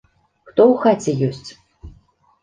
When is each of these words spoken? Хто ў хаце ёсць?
Хто 0.47 0.61
ў 0.71 0.75
хаце 0.85 1.13
ёсць? 1.27 1.49